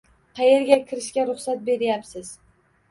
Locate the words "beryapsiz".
1.71-2.35